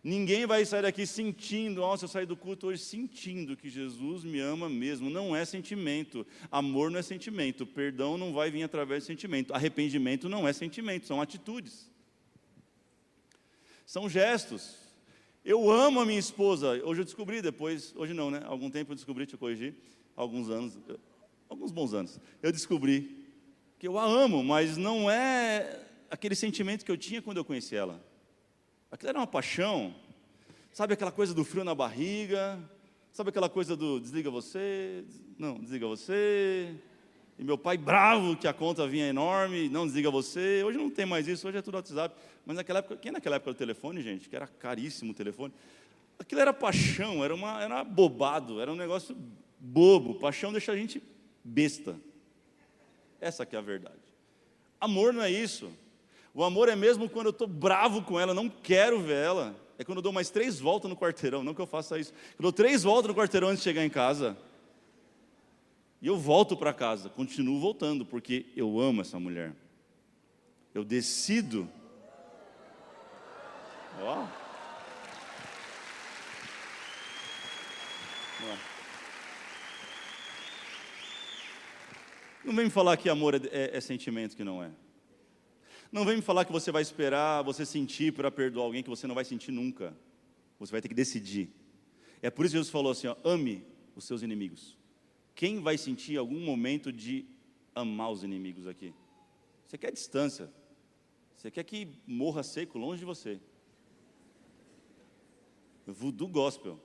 [0.04, 4.39] Ninguém vai sair daqui sentindo, nossa, eu saí do culto hoje sentindo que Jesus me
[4.39, 5.08] ama mesmo.
[5.08, 6.26] Não é sentimento.
[6.52, 7.68] Amor não é sentimento.
[7.68, 9.54] Perdão não vai vir através de sentimento.
[9.54, 11.88] Arrependimento não é sentimento, são atitudes.
[13.86, 14.76] São gestos.
[15.44, 16.84] Eu amo a minha esposa.
[16.84, 18.41] Hoje eu descobri, depois, hoje não, né?
[18.46, 19.76] Algum tempo eu descobri, te corrigi,
[20.15, 20.76] alguns anos
[21.50, 23.25] alguns bons anos, eu descobri
[23.78, 27.76] que eu a amo, mas não é aquele sentimento que eu tinha quando eu conheci
[27.76, 28.02] ela.
[28.92, 29.94] Aquilo era uma paixão,
[30.72, 32.60] sabe aquela coisa do frio na barriga,
[33.12, 35.04] sabe aquela coisa do desliga você,
[35.38, 36.76] não, desliga você,
[37.38, 40.64] e meu pai bravo que a conta vinha enorme, não desliga você.
[40.64, 42.16] Hoje não tem mais isso, hoje é tudo WhatsApp.
[42.46, 45.54] Mas naquela época, quem naquela época do telefone, gente, que era caríssimo o telefone,
[46.18, 49.18] aquilo era paixão, era, uma, era bobado, era um negócio
[49.60, 50.16] bobo.
[50.16, 51.04] Paixão deixa a gente
[51.44, 52.00] besta.
[53.26, 53.98] Essa que é a verdade.
[54.80, 55.72] Amor não é isso.
[56.32, 59.56] O amor é mesmo quando eu estou bravo com ela, não quero ver ela.
[59.80, 62.14] É quando eu dou mais três voltas no quarteirão, não que eu faça isso.
[62.38, 64.38] Eu dou três voltas no quarteirão antes de chegar em casa.
[66.00, 69.56] E eu volto para casa, continuo voltando, porque eu amo essa mulher.
[70.72, 71.68] Eu decido.
[74.04, 74.28] Ó.
[82.46, 84.72] Não vem me falar que amor é, é, é sentimento que não é.
[85.92, 89.08] Não vem me falar que você vai esperar você sentir para perdoar alguém que você
[89.08, 89.98] não vai sentir nunca.
[90.60, 91.50] Você vai ter que decidir.
[92.22, 94.78] É por isso que Jesus falou assim: ó, ame os seus inimigos.
[95.34, 97.26] Quem vai sentir algum momento de
[97.74, 98.94] amar os inimigos aqui?
[99.66, 100.50] Você quer distância.
[101.36, 103.40] Você quer que morra seco longe de você.
[105.88, 106.80] Voodoo gospel.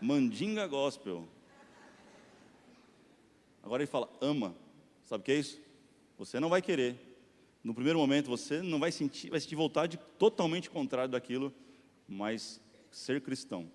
[0.00, 1.28] Mandinga gospel.
[3.64, 4.54] Agora ele fala, ama.
[5.02, 5.60] Sabe o que é isso?
[6.18, 6.96] Você não vai querer.
[7.62, 11.52] No primeiro momento você não vai sentir, vai sentir vontade totalmente contrário daquilo,
[12.06, 13.70] mas ser cristão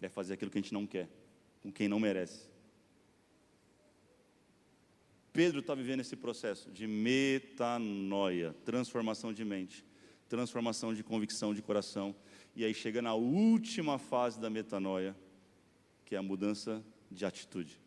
[0.00, 1.08] é fazer aquilo que a gente não quer,
[1.62, 2.46] com quem não merece.
[5.32, 9.84] Pedro está vivendo esse processo de metanoia, transformação de mente,
[10.28, 12.14] transformação de convicção de coração,
[12.54, 15.16] e aí chega na última fase da metanoia,
[16.04, 17.80] que é a mudança de atitude.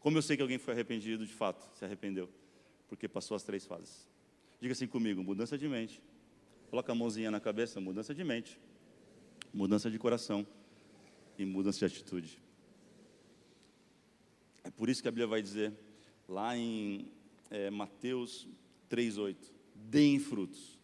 [0.00, 2.28] Como eu sei que alguém foi arrependido de fato, se arrependeu?
[2.88, 4.08] Porque passou as três fases.
[4.58, 6.02] Diga assim comigo: mudança de mente.
[6.70, 8.58] Coloca a mãozinha na cabeça, mudança de mente,
[9.52, 10.46] mudança de coração
[11.36, 12.40] e mudança de atitude.
[14.64, 15.72] É por isso que a Bíblia vai dizer,
[16.28, 17.06] lá em
[17.50, 18.48] é, Mateus
[18.90, 19.36] 3,8:
[19.74, 20.78] deem frutos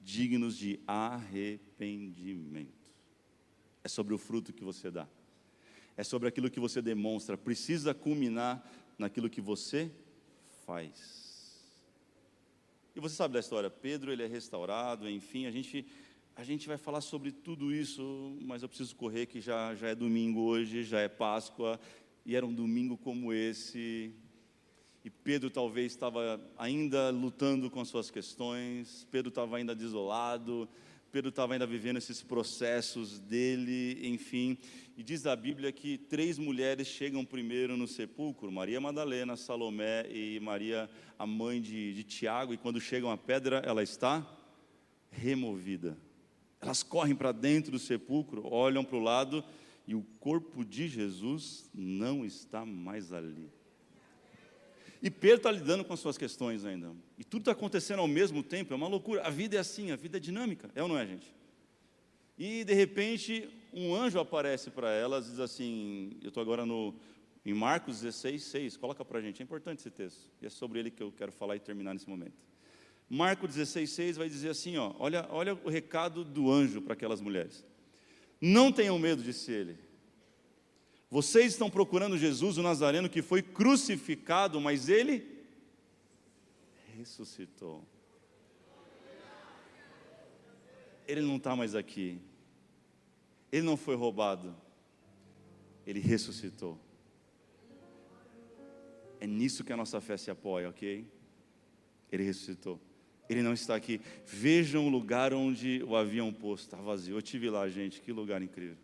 [0.00, 2.76] dignos de arrependimento.
[3.82, 5.08] É sobre o fruto que você dá
[5.98, 8.64] é sobre aquilo que você demonstra, precisa culminar
[8.96, 9.90] naquilo que você
[10.64, 11.58] faz.
[12.94, 15.84] E você sabe da história, Pedro ele é restaurado, enfim, a gente
[16.36, 19.94] a gente vai falar sobre tudo isso, mas eu preciso correr que já já é
[19.96, 21.80] domingo hoje, já é Páscoa,
[22.24, 24.14] e era um domingo como esse,
[25.04, 30.68] e Pedro talvez estava ainda lutando com as suas questões, Pedro estava ainda desolado,
[31.10, 34.58] Pedro estava ainda vivendo esses processos dele, enfim.
[34.96, 40.38] E diz a Bíblia que três mulheres chegam primeiro no sepulcro: Maria Madalena, Salomé e
[40.40, 42.52] Maria, a mãe de, de Tiago.
[42.52, 44.26] E quando chegam à pedra, ela está
[45.10, 45.96] removida.
[46.60, 49.42] Elas correm para dentro do sepulcro, olham para o lado
[49.86, 53.50] e o corpo de Jesus não está mais ali.
[55.02, 56.92] E Pedro está lidando com as suas questões ainda.
[57.16, 59.22] E tudo está acontecendo ao mesmo tempo, é uma loucura.
[59.22, 61.32] A vida é assim, a vida é dinâmica, é ou não é, gente?
[62.36, 66.94] E de repente, um anjo aparece para elas e diz assim: Eu estou agora no,
[67.44, 68.76] em Marcos 16, 6.
[68.76, 70.30] Coloca para a gente, é importante esse texto.
[70.42, 72.36] E é sobre ele que eu quero falar e terminar nesse momento.
[73.08, 77.64] Marco 16,6 vai dizer assim: ó, olha, olha o recado do anjo para aquelas mulheres.
[78.40, 79.78] Não tenham medo, disse ele.
[81.10, 85.26] Vocês estão procurando Jesus, o Nazareno, que foi crucificado, mas ele
[86.96, 87.82] ressuscitou.
[91.06, 92.20] Ele não está mais aqui.
[93.50, 94.54] Ele não foi roubado.
[95.86, 96.78] Ele ressuscitou.
[99.18, 101.06] É nisso que a nossa fé se apoia, ok?
[102.12, 102.78] Ele ressuscitou.
[103.28, 104.00] Ele não está aqui.
[104.26, 107.16] Vejam o lugar onde o haviam posto, está vazio.
[107.16, 108.76] Eu tive lá, gente, que lugar incrível.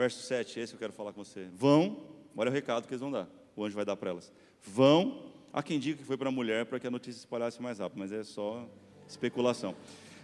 [0.00, 1.46] Verso 7, esse eu quero falar com você.
[1.52, 2.02] Vão,
[2.34, 3.28] olha o recado que eles vão dar.
[3.54, 4.32] O anjo vai dar para elas.
[4.62, 7.60] Vão, há quem diga que foi para a mulher para que a notícia se espalhasse
[7.60, 8.66] mais rápido, mas é só
[9.06, 9.76] especulação.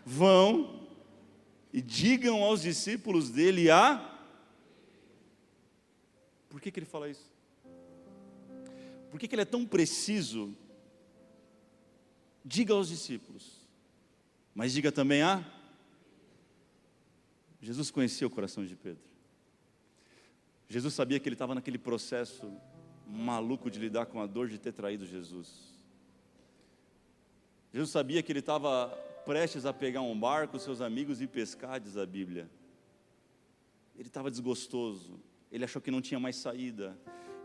[0.02, 0.88] Vão
[1.74, 4.18] e digam aos discípulos dele a.
[6.48, 7.30] Por que, que ele fala isso?
[9.10, 10.56] Por que, que ele é tão preciso
[12.42, 13.60] diga aos discípulos,
[14.54, 15.44] mas diga também a.
[17.60, 19.15] Jesus conhecia o coração de Pedro.
[20.68, 22.52] Jesus sabia que ele estava naquele processo
[23.06, 25.74] maluco de lidar com a dor de ter traído Jesus.
[27.72, 28.88] Jesus sabia que ele estava
[29.24, 32.50] prestes a pegar um barco, seus amigos e pescar, diz a Bíblia.
[33.96, 36.96] Ele estava desgostoso, ele achou que não tinha mais saída,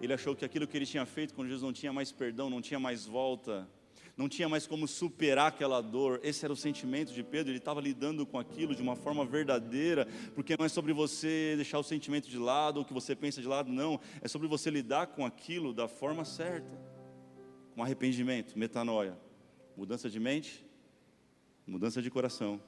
[0.01, 2.61] ele achou que aquilo que ele tinha feito com Jesus não tinha mais perdão, não
[2.61, 3.67] tinha mais volta
[4.21, 6.19] não tinha mais como superar aquela dor.
[6.21, 10.07] Esse era o sentimento de Pedro, ele estava lidando com aquilo de uma forma verdadeira,
[10.35, 13.41] porque não é sobre você deixar o sentimento de lado, ou o que você pensa
[13.41, 16.69] de lado, não, é sobre você lidar com aquilo da forma certa,
[17.73, 19.17] com arrependimento, metanoia,
[19.75, 20.63] mudança de mente,
[21.65, 22.61] mudança de coração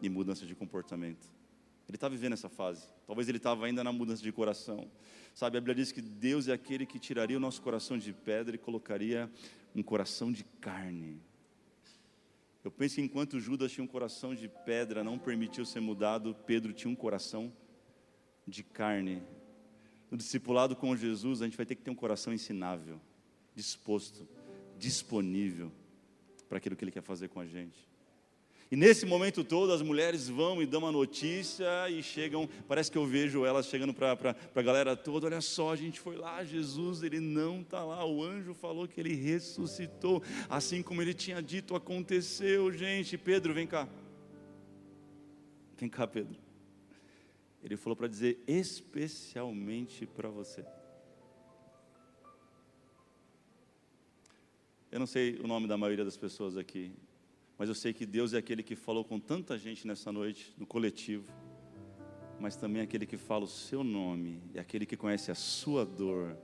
[0.00, 1.30] e mudança de comportamento.
[1.88, 2.88] Ele está vivendo essa fase.
[3.06, 4.90] Talvez ele estava ainda na mudança de coração.
[5.34, 8.56] Sabe, a Bíblia diz que Deus é aquele que tiraria o nosso coração de pedra
[8.56, 9.30] e colocaria
[9.74, 11.20] um coração de carne.
[12.64, 16.72] Eu penso que enquanto Judas tinha um coração de pedra, não permitiu ser mudado, Pedro
[16.72, 17.52] tinha um coração
[18.46, 19.22] de carne.
[20.10, 23.00] No discipulado com Jesus, a gente vai ter que ter um coração ensinável,
[23.54, 24.28] disposto,
[24.78, 25.72] disponível
[26.48, 27.91] para aquilo que Ele quer fazer com a gente.
[28.72, 32.48] E nesse momento todo, as mulheres vão e dão uma notícia e chegam.
[32.66, 36.16] Parece que eu vejo elas chegando para a galera toda: olha só, a gente foi
[36.16, 38.02] lá, Jesus, ele não está lá.
[38.02, 43.18] O anjo falou que ele ressuscitou, assim como ele tinha dito, aconteceu, gente.
[43.18, 43.86] Pedro, vem cá.
[45.76, 46.40] Vem cá, Pedro.
[47.62, 50.64] Ele falou para dizer especialmente para você.
[54.90, 56.90] Eu não sei o nome da maioria das pessoas aqui,
[57.62, 60.66] mas eu sei que Deus é aquele que falou com tanta gente nessa noite, no
[60.66, 61.32] coletivo,
[62.40, 65.86] mas também é aquele que fala o seu nome, é aquele que conhece a sua
[65.86, 66.36] dor,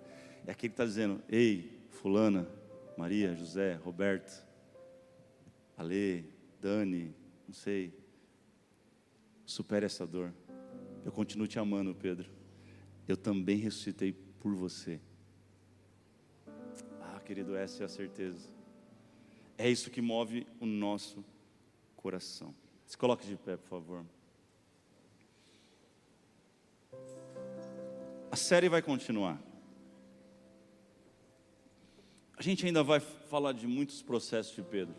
[0.47, 2.49] é aquele que está dizendo: Ei, Fulana,
[2.97, 4.47] Maria, José, Roberto,
[5.77, 6.25] Ale,
[6.61, 7.13] Dani,
[7.49, 7.93] não sei,
[9.45, 10.33] supere essa dor.
[11.05, 12.31] Eu continuo te amando, Pedro.
[13.09, 15.01] Eu também ressuscitei por você.
[17.01, 18.58] Ah, querido, essa é a certeza.
[19.59, 21.25] É isso que move o nosso
[21.97, 22.55] coração.
[22.87, 24.07] Se coloque de pé, por favor.
[28.31, 29.42] A série vai continuar.
[32.37, 34.94] A gente ainda vai falar de muitos processos de Pedro.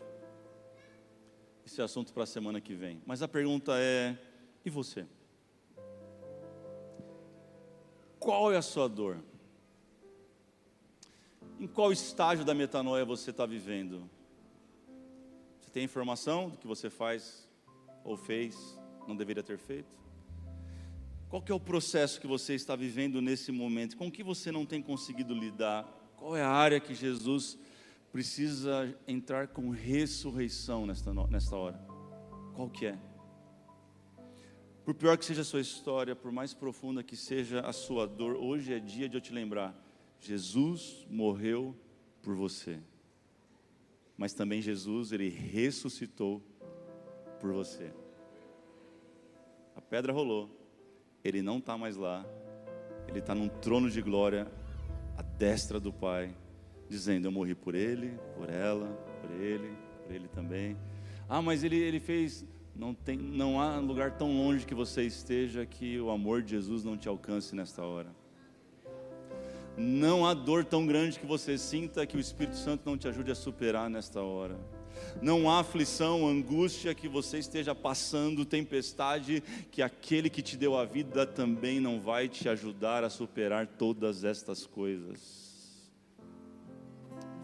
[1.64, 3.00] Esse é assunto para a semana que vem.
[3.06, 4.18] Mas a pergunta é:
[4.62, 5.06] e você?
[8.18, 9.24] Qual é a sua dor?
[11.58, 14.08] Em qual estágio da metanoia você está vivendo?
[15.70, 17.48] Você tem informação do que você faz
[18.02, 19.96] ou fez, não deveria ter feito?
[21.28, 23.96] Qual que é o processo que você está vivendo nesse momento?
[23.96, 25.84] Com que você não tem conseguido lidar?
[26.16, 27.56] Qual é a área que Jesus
[28.10, 31.80] precisa entrar com ressurreição nesta, nesta hora?
[32.56, 32.98] Qual que é?
[34.84, 38.34] Por pior que seja a sua história, por mais profunda que seja a sua dor,
[38.34, 39.72] hoje é dia de eu te lembrar:
[40.18, 41.76] Jesus morreu
[42.20, 42.80] por você
[44.20, 46.42] mas também Jesus, ele ressuscitou
[47.40, 47.90] por você.
[49.74, 50.50] A pedra rolou,
[51.24, 52.26] ele não está mais lá,
[53.08, 54.46] ele está num trono de glória,
[55.16, 56.36] à destra do Pai,
[56.86, 58.88] dizendo: Eu morri por ele, por ela,
[59.22, 60.76] por ele, por ele também.
[61.26, 62.44] Ah, mas ele, ele fez.
[62.76, 66.84] Não, tem, não há lugar tão longe que você esteja que o amor de Jesus
[66.84, 68.14] não te alcance nesta hora.
[69.82, 73.30] Não há dor tão grande que você sinta que o Espírito Santo não te ajude
[73.30, 74.60] a superar nesta hora.
[75.22, 80.84] Não há aflição, angústia que você esteja passando, tempestade, que aquele que te deu a
[80.84, 85.88] vida também não vai te ajudar a superar todas estas coisas.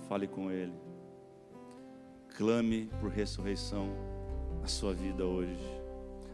[0.07, 0.75] Fale com Ele,
[2.37, 3.89] clame por ressurreição
[4.61, 5.57] na sua vida hoje.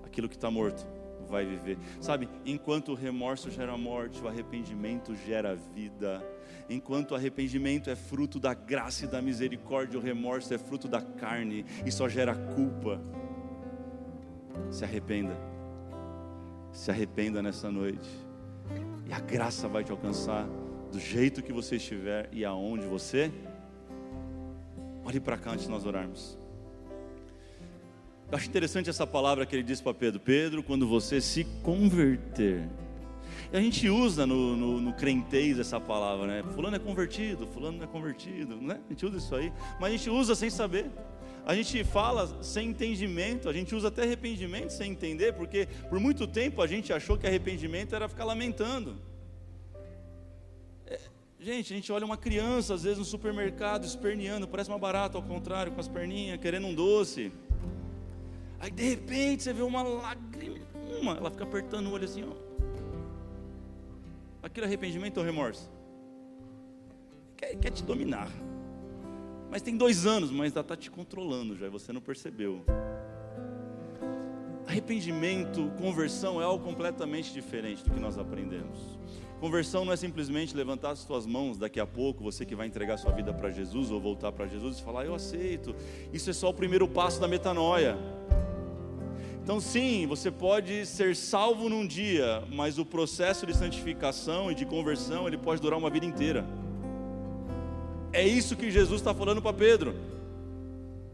[0.05, 0.85] Aquilo que está morto
[1.33, 1.79] vai viver.
[1.99, 6.23] Sabe, enquanto o remorso gera morte, o arrependimento gera vida.
[6.69, 11.01] Enquanto o arrependimento é fruto da graça e da misericórdia, o remorso é fruto da
[11.01, 13.01] carne e só gera culpa.
[14.71, 15.35] Se arrependa.
[16.71, 18.11] Se arrependa nessa noite.
[19.07, 20.47] E a graça vai te alcançar
[20.93, 23.33] do jeito que você estiver e aonde você.
[25.05, 26.42] Olhe para cá antes de nós orarmos.
[28.33, 32.67] Eu acho interessante essa palavra que ele diz para Pedro: Pedro, quando você se converter.
[33.53, 36.43] E a gente usa no, no, no crentez essa palavra, né?
[36.55, 38.81] Fulano é convertido, fulano não é convertido, né?
[38.87, 40.91] A gente usa isso aí, mas a gente usa sem saber.
[41.45, 46.27] A gente fala sem entendimento, a gente usa até arrependimento sem entender, porque por muito
[46.27, 48.97] tempo a gente achou que arrependimento era ficar lamentando.
[50.87, 50.99] É,
[51.39, 55.23] gente, a gente olha uma criança, às vezes no supermercado, esperneando, parece uma barata ao
[55.23, 57.31] contrário, com as perninhas, querendo um doce.
[58.63, 60.57] Aí de repente você vê uma lágrima,
[61.19, 62.33] ela fica apertando o olho assim, ó.
[64.41, 65.69] Aquele arrependimento ou remorso?
[67.37, 68.31] Quer, quer te dominar.
[69.51, 72.65] Mas tem dois anos, mas está te controlando já, e você não percebeu.
[74.65, 78.79] Arrependimento, conversão é algo completamente diferente do que nós aprendemos.
[79.41, 82.97] Conversão não é simplesmente levantar as suas mãos daqui a pouco, você que vai entregar
[82.97, 85.75] sua vida para Jesus ou voltar para Jesus e falar, eu aceito.
[86.13, 87.99] Isso é só o primeiro passo da metanoia.
[89.43, 94.65] Então, sim, você pode ser salvo num dia, mas o processo de santificação e de
[94.65, 96.45] conversão ele pode durar uma vida inteira.
[98.13, 99.97] É isso que Jesus está falando para Pedro.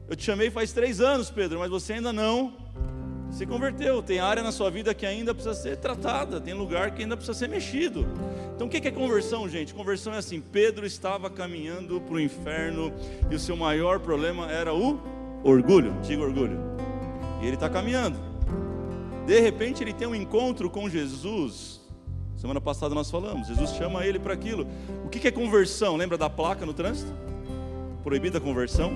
[0.06, 2.52] Eu te chamei faz três anos, Pedro, mas você ainda não
[3.30, 4.02] se converteu.
[4.02, 7.38] Tem área na sua vida que ainda precisa ser tratada, tem lugar que ainda precisa
[7.38, 8.06] ser mexido.
[8.54, 9.72] Então, o que é conversão, gente?
[9.72, 12.92] Conversão é assim: Pedro estava caminhando para o inferno
[13.30, 15.00] e o seu maior problema era o
[15.44, 15.94] orgulho.
[16.02, 16.87] Diga orgulho.
[17.40, 18.18] E ele está caminhando.
[19.26, 21.80] De repente ele tem um encontro com Jesus.
[22.36, 24.66] Semana passada nós falamos, Jesus chama ele para aquilo.
[25.04, 25.96] O que é conversão?
[25.96, 27.12] Lembra da placa no trânsito?
[28.02, 28.92] Proibida a conversão?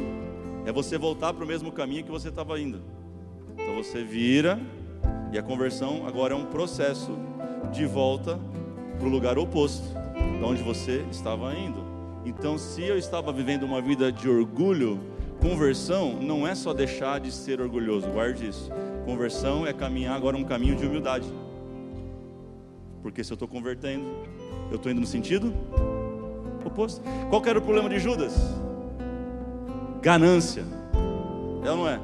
[0.64, 2.80] É você voltar para o mesmo caminho que você estava indo.
[3.54, 4.60] Então você vira,
[5.32, 7.18] e a conversão agora é um processo
[7.72, 8.38] de volta
[8.98, 9.86] para o lugar oposto,
[10.38, 11.82] de onde você estava indo.
[12.24, 15.00] Então, se eu estava vivendo uma vida de orgulho,
[15.42, 18.70] Conversão não é só deixar de ser orgulhoso, guarde isso.
[19.04, 21.26] Conversão é caminhar agora um caminho de humildade.
[23.02, 24.04] Porque se eu estou convertendo,
[24.70, 25.52] eu estou indo no sentido
[26.64, 27.02] oposto.
[27.28, 28.34] Qual era o problema de Judas?
[30.00, 30.64] Ganância.
[31.64, 32.00] É ou não é?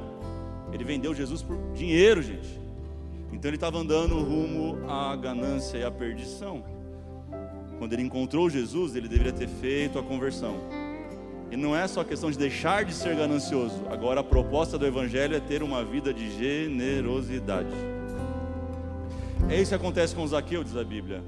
[0.73, 2.61] Ele vendeu Jesus por dinheiro, gente.
[3.33, 6.65] Então ele estava andando rumo à ganância e à perdição.
[7.79, 10.57] Quando ele encontrou Jesus, ele deveria ter feito a conversão.
[11.51, 13.83] E não é só questão de deixar de ser ganancioso.
[13.91, 17.69] Agora a proposta do Evangelho é ter uma vida de generosidade.
[19.49, 21.23] É isso que acontece com Zaqueu, diz a Bíblia.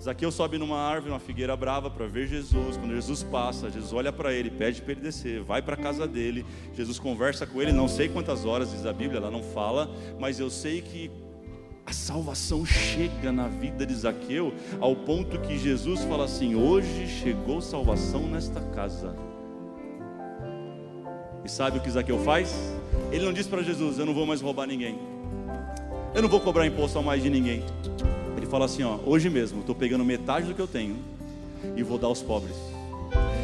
[0.00, 2.76] Zaqueu sobe numa árvore, uma figueira brava, para ver Jesus.
[2.76, 6.06] Quando Jesus passa, Jesus olha para ele, pede para ele descer, vai para a casa
[6.06, 6.46] dele.
[6.72, 9.90] Jesus conversa com ele, não sei quantas horas, diz a Bíblia, ela não fala,
[10.20, 11.10] mas eu sei que
[11.84, 17.60] a salvação chega na vida de Zaqueu, ao ponto que Jesus fala assim: Hoje chegou
[17.60, 19.27] salvação nesta casa.
[21.48, 22.54] E sabe o que Zaqueu faz?
[23.10, 24.98] Ele não diz para Jesus: Eu não vou mais roubar ninguém.
[26.14, 27.64] Eu não vou cobrar imposto a mais de ninguém.
[28.36, 30.96] Ele fala assim: Ó, hoje mesmo, estou pegando metade do que eu tenho
[31.74, 32.54] e vou dar aos pobres.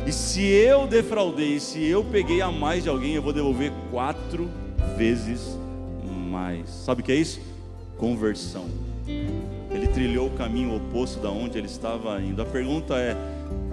[0.07, 4.51] E se eu defraudei, se eu peguei a mais de alguém, eu vou devolver quatro
[4.99, 5.57] vezes
[6.07, 6.69] mais.
[6.69, 7.41] Sabe o que é isso?
[7.97, 8.67] Conversão.
[9.71, 12.43] Ele trilhou o caminho oposto da onde ele estava indo.
[12.43, 13.17] A pergunta é: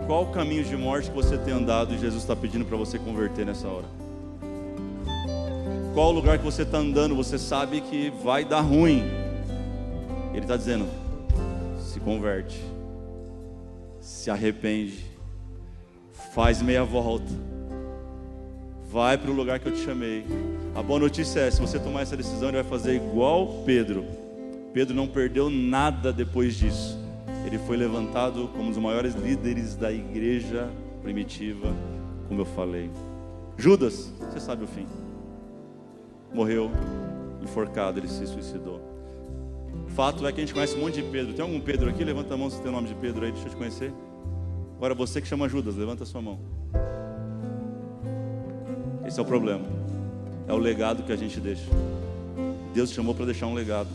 [0.07, 3.45] qual caminho de morte que você tem andado e Jesus está pedindo para você converter
[3.45, 4.00] nessa hora?
[5.93, 9.03] Qual lugar que você está andando, você sabe que vai dar ruim.
[10.31, 10.85] Ele está dizendo:
[11.77, 12.61] se converte,
[13.99, 15.03] se arrepende,
[16.33, 17.33] faz meia volta,
[18.89, 20.25] vai para o lugar que eu te chamei.
[20.73, 24.05] A boa notícia é: se você tomar essa decisão, ele vai fazer igual Pedro.
[24.73, 26.97] Pedro não perdeu nada depois disso.
[27.45, 30.69] Ele foi levantado como um dos maiores líderes da igreja
[31.03, 31.75] primitiva,
[32.29, 32.89] como eu falei.
[33.57, 34.87] Judas, você sabe o fim
[36.33, 36.71] morreu
[37.41, 38.81] enforcado, ele se suicidou.
[39.87, 41.33] Fato é que a gente conhece um monte de Pedro.
[41.33, 42.03] Tem algum Pedro aqui?
[42.03, 43.93] Levanta a mão se tem o nome de Pedro aí, deixa eu te conhecer.
[44.77, 46.39] Agora você que chama Judas, levanta a sua mão.
[49.05, 49.65] Esse é o problema.
[50.47, 51.69] É o legado que a gente deixa.
[52.73, 53.89] Deus te chamou para deixar um legado.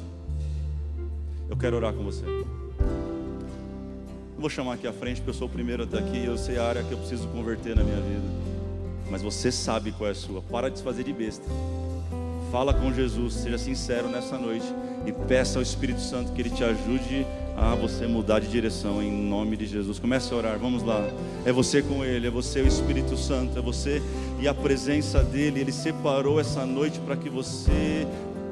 [1.49, 2.25] Eu quero orar com você.
[2.25, 6.59] Eu vou chamar aqui à frente, porque eu sou o primeiro até aqui eu sei
[6.59, 8.27] a área que eu preciso converter na minha vida.
[9.11, 10.43] mas você sabe qual é a sua.
[10.43, 11.47] Para de se fazer de besta.
[12.57, 14.65] Fala com Jesus, seja sincero nessa noite
[15.05, 19.13] e peça ao Espírito Santo que ele te ajude a você mudar de direção em
[19.13, 19.99] nome de Jesus.
[19.99, 21.07] Comece a orar, vamos lá.
[21.45, 24.01] É você com ele, é você o Espírito Santo, é você
[24.41, 25.61] e a presença dele.
[25.61, 28.07] Ele separou essa noite para que você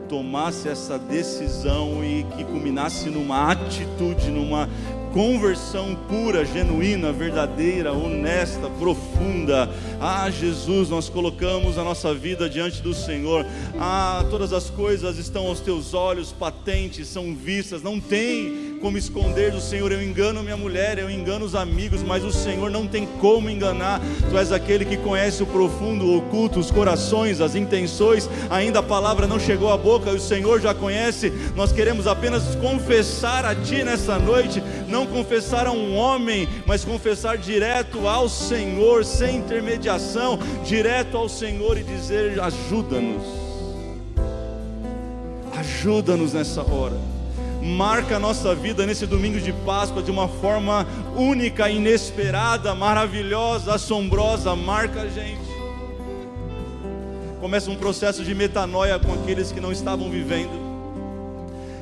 [0.07, 4.69] tomasse essa decisão e que culminasse numa atitude, numa
[5.15, 9.71] conversão pura, genuína, verdadeira, honesta, profunda.
[10.01, 13.47] Ah, Jesus, nós colocamos a nossa vida diante do Senhor.
[13.79, 19.53] Ah, todas as coisas estão aos teus olhos, patentes, são vistas, não tem como esconder
[19.53, 19.93] do Senhor.
[19.93, 24.01] Eu engano minha mulher, eu engano os amigos, mas o Senhor não tem como enganar.
[24.29, 28.29] Tu és aquele que conhece o profundo, o oculto, os corações, as intenções.
[28.51, 31.33] Ainda a palavra não chegou à boca e o Senhor já conhece.
[31.55, 36.85] Nós queremos apenas confessar a Ti nessa noite, não não confessar a um homem, mas
[36.85, 43.23] confessar direto ao Senhor, sem intermediação, direto ao Senhor e dizer: ajuda-nos,
[45.57, 47.14] ajuda-nos nessa hora.
[47.65, 50.87] Marca a nossa vida nesse domingo de Páscoa de uma forma
[51.17, 54.55] única, inesperada, maravilhosa, assombrosa.
[54.55, 55.55] Marca a gente.
[57.41, 60.65] Começa um processo de metanoia com aqueles que não estavam vivendo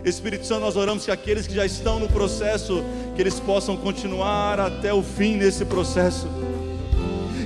[0.04, 2.82] Espírito Santo, nós oramos que aqueles que já estão no processo,
[3.14, 6.26] que eles possam continuar até o fim nesse processo,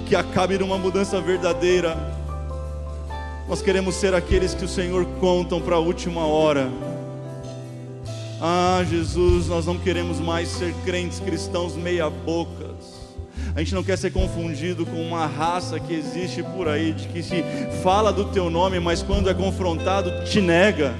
[0.06, 1.96] que acabe numa mudança verdadeira.
[3.46, 6.70] Nós queremos ser aqueles que o Senhor contam para a última hora.
[8.40, 12.96] Ah, Jesus, nós não queremos mais ser crentes cristãos meia-bocas.
[13.54, 17.22] A gente não quer ser confundido com uma raça que existe por aí, de que
[17.22, 17.42] se
[17.82, 20.94] fala do teu nome, mas quando é confrontado, te nega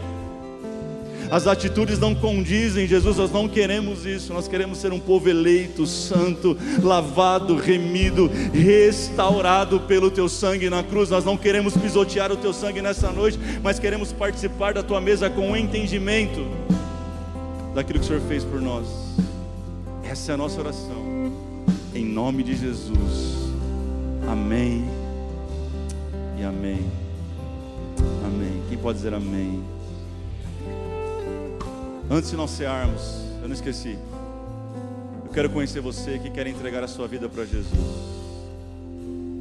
[1.31, 5.87] as atitudes não condizem, Jesus, nós não queremos isso, nós queremos ser um povo eleito,
[5.87, 11.11] santo, lavado, remido, restaurado pelo teu sangue na cruz.
[11.11, 15.29] Nós não queremos pisotear o teu sangue nessa noite, mas queremos participar da tua mesa
[15.29, 16.47] com entendimento
[17.77, 18.87] daquilo que o Senhor fez por nós.
[20.03, 21.31] Essa é a nossa oração,
[21.95, 23.53] em nome de Jesus.
[24.27, 24.83] Amém
[26.41, 26.91] e amém.
[28.25, 28.63] Amém.
[28.71, 29.63] Quem pode dizer amém?
[32.11, 33.03] Antes de nós cearmos,
[33.43, 33.99] eu não esqueci.
[35.27, 37.69] Eu quero conhecer você que quer entregar a sua vida para Jesus.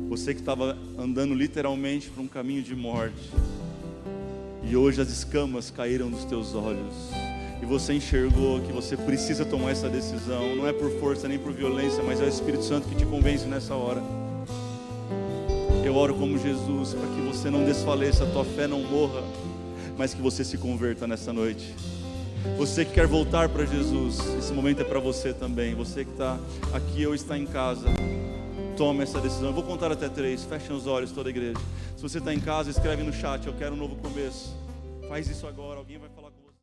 [0.09, 3.31] Você que estava andando literalmente por um caminho de morte.
[4.61, 7.34] E hoje as escamas caíram dos teus olhos.
[7.62, 10.56] E você enxergou que você precisa tomar essa decisão.
[10.56, 13.45] Não é por força nem por violência, mas é o Espírito Santo que te convence
[13.45, 14.01] nessa hora.
[15.84, 19.22] Eu oro como Jesus para que você não desfaleça, a tua fé não morra,
[19.97, 21.74] mas que você se converta nessa noite.
[22.58, 25.76] Você que quer voltar para Jesus, esse momento é para você também.
[25.76, 26.39] Você que está
[26.72, 27.88] aqui ou está em casa,
[28.78, 29.47] tome essa decisão.
[29.49, 30.43] Eu vou contar até três.
[30.43, 31.60] Fechem os olhos, toda a igreja.
[31.97, 33.45] Se você está em casa, escreve no chat.
[33.45, 34.56] Eu quero um novo começo.
[35.10, 35.80] Faz isso agora.
[35.80, 36.24] Alguém vai falar.